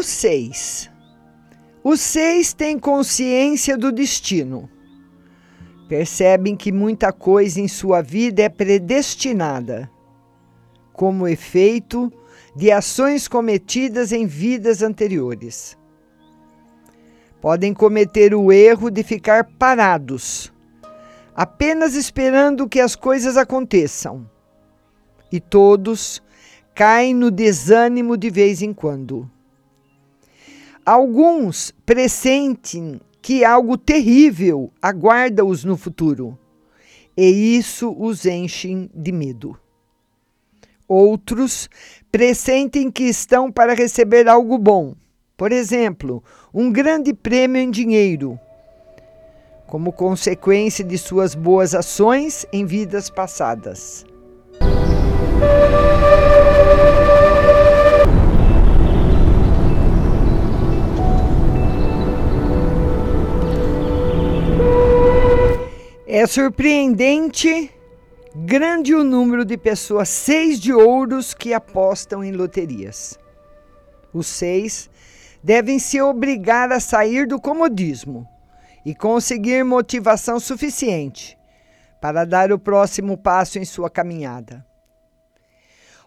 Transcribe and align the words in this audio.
Os 0.00 0.06
seis. 0.06 0.90
Os 1.84 2.00
seis 2.00 2.54
têm 2.54 2.78
consciência 2.78 3.76
do 3.76 3.92
destino. 3.92 4.66
Percebem 5.90 6.56
que 6.56 6.72
muita 6.72 7.12
coisa 7.12 7.60
em 7.60 7.68
sua 7.68 8.00
vida 8.00 8.40
é 8.40 8.48
predestinada, 8.48 9.90
como 10.94 11.28
efeito 11.28 12.10
de 12.56 12.72
ações 12.72 13.28
cometidas 13.28 14.10
em 14.10 14.24
vidas 14.24 14.80
anteriores. 14.80 15.76
Podem 17.38 17.74
cometer 17.74 18.34
o 18.34 18.50
erro 18.50 18.90
de 18.90 19.02
ficar 19.02 19.44
parados, 19.58 20.50
apenas 21.36 21.94
esperando 21.94 22.66
que 22.66 22.80
as 22.80 22.96
coisas 22.96 23.36
aconteçam. 23.36 24.26
E 25.30 25.38
todos 25.38 26.22
caem 26.74 27.12
no 27.12 27.30
desânimo 27.30 28.16
de 28.16 28.30
vez 28.30 28.62
em 28.62 28.72
quando. 28.72 29.30
Alguns 30.90 31.72
pressentem 31.86 33.00
que 33.22 33.44
algo 33.44 33.78
terrível 33.78 34.72
aguarda-os 34.82 35.62
no 35.62 35.76
futuro, 35.76 36.36
e 37.16 37.56
isso 37.56 37.94
os 37.96 38.26
enche 38.26 38.90
de 38.92 39.12
medo. 39.12 39.56
Outros 40.88 41.70
pressentem 42.10 42.90
que 42.90 43.04
estão 43.04 43.52
para 43.52 43.72
receber 43.72 44.26
algo 44.26 44.58
bom, 44.58 44.96
por 45.36 45.52
exemplo, 45.52 46.24
um 46.52 46.72
grande 46.72 47.14
prêmio 47.14 47.62
em 47.62 47.70
dinheiro, 47.70 48.36
como 49.68 49.92
consequência 49.92 50.84
de 50.84 50.98
suas 50.98 51.36
boas 51.36 51.72
ações 51.72 52.44
em 52.52 52.66
vidas 52.66 53.08
passadas. 53.08 54.04
É 66.12 66.26
surpreendente 66.26 67.70
grande 68.34 68.92
o 68.96 69.04
número 69.04 69.44
de 69.44 69.56
pessoas 69.56 70.08
seis 70.08 70.58
de 70.58 70.72
ouros 70.72 71.32
que 71.32 71.54
apostam 71.54 72.24
em 72.24 72.32
loterias. 72.32 73.16
Os 74.12 74.26
seis 74.26 74.90
devem 75.40 75.78
se 75.78 76.02
obrigar 76.02 76.72
a 76.72 76.80
sair 76.80 77.28
do 77.28 77.40
comodismo 77.40 78.26
e 78.84 78.92
conseguir 78.92 79.64
motivação 79.64 80.40
suficiente 80.40 81.38
para 82.00 82.24
dar 82.24 82.50
o 82.50 82.58
próximo 82.58 83.16
passo 83.16 83.60
em 83.60 83.64
sua 83.64 83.88
caminhada. 83.88 84.66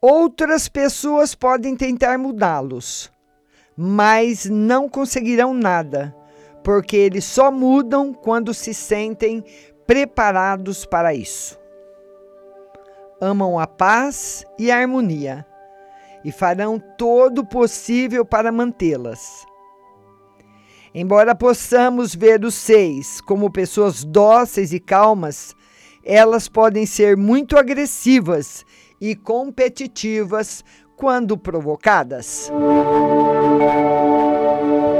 Outras 0.00 0.68
pessoas 0.68 1.36
podem 1.36 1.76
tentar 1.76 2.18
mudá-los, 2.18 3.12
mas 3.76 4.46
não 4.46 4.88
conseguirão 4.88 5.54
nada, 5.54 6.12
porque 6.64 6.96
eles 6.96 7.24
só 7.24 7.52
mudam 7.52 8.12
quando 8.12 8.52
se 8.52 8.74
sentem 8.74 9.44
preparados 9.86 10.84
para 10.84 11.14
isso. 11.14 11.58
Amam 13.20 13.58
a 13.58 13.66
paz 13.66 14.44
e 14.58 14.70
a 14.70 14.78
harmonia 14.78 15.46
e 16.24 16.32
farão 16.32 16.78
todo 16.98 17.40
o 17.40 17.46
possível 17.46 18.24
para 18.24 18.50
mantê-las. 18.50 19.44
Embora 20.94 21.34
possamos 21.34 22.14
ver 22.14 22.44
os 22.44 22.54
seis 22.54 23.20
como 23.20 23.50
pessoas 23.50 24.04
dóceis 24.04 24.72
e 24.72 24.78
calmas, 24.78 25.54
elas 26.04 26.48
podem 26.48 26.86
ser 26.86 27.16
muito 27.16 27.58
agressivas 27.58 28.64
e, 29.00 29.16
competitivas 29.16 30.64
quando 30.96 31.36
provocadas. 31.36 32.50